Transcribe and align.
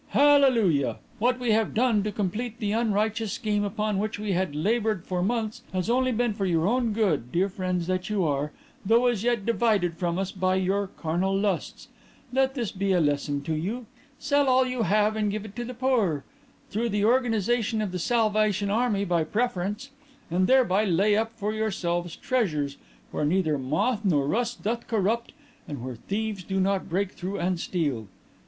Hallelujah! 0.17 0.97
"What 1.19 1.39
we 1.39 1.51
have 1.51 1.75
done 1.75 2.01
to 2.01 2.11
complete 2.11 2.57
the 2.57 2.71
unrighteous 2.71 3.33
scheme 3.33 3.63
upon 3.63 3.99
which 3.99 4.17
we 4.17 4.31
had 4.31 4.55
laboured 4.55 5.05
for 5.05 5.21
months 5.21 5.61
has 5.73 5.91
only 5.91 6.11
been 6.11 6.33
for 6.33 6.47
your 6.47 6.65
own 6.67 6.91
good, 6.91 7.31
dear 7.31 7.47
friends 7.49 7.85
that 7.85 8.09
you 8.09 8.25
are, 8.25 8.51
though 8.83 9.05
as 9.05 9.23
yet 9.23 9.45
divided 9.45 9.93
from 9.97 10.17
us 10.17 10.31
by 10.31 10.55
your 10.55 10.87
carnal 10.87 11.37
lusts. 11.37 11.87
Let 12.33 12.55
this 12.55 12.71
be 12.71 12.93
a 12.93 12.99
lesson 12.99 13.43
to 13.43 13.53
you. 13.53 13.85
Sell 14.17 14.49
all 14.49 14.65
you 14.65 14.81
have 14.81 15.15
and 15.15 15.29
give 15.29 15.45
it 15.45 15.55
to 15.57 15.63
the 15.63 15.75
poor 15.75 16.23
through 16.71 16.89
the 16.89 17.05
organization 17.05 17.79
of 17.79 17.91
the 17.91 17.99
Salvation 17.99 18.71
Army 18.71 19.05
by 19.05 19.23
preference 19.23 19.91
and 20.31 20.47
thereby 20.47 20.83
lay 20.83 21.15
up 21.15 21.31
for 21.35 21.53
yourselves 21.53 22.15
treasures 22.15 22.77
where 23.11 23.23
neither 23.23 23.59
moth 23.59 24.03
nor 24.03 24.25
rust 24.25 24.63
doth 24.63 24.87
corrupt 24.87 25.31
and 25.67 25.85
where 25.85 25.93
thieves 25.93 26.43
do 26.43 26.59
not 26.59 26.89
break 26.89 27.11
through 27.11 27.37
and 27.37 27.59
steal. 27.59 28.07